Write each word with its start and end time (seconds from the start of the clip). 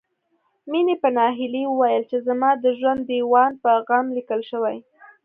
مينې 0.71 0.95
په 1.01 1.09
ناهيلۍ 1.17 1.63
وويل 1.67 2.03
چې 2.11 2.17
زما 2.27 2.49
د 2.57 2.65
ژوند 2.79 3.01
ديوان 3.11 3.51
په 3.63 3.69
غم 3.87 4.05
ليکل 4.17 4.41
شوی 4.51 4.77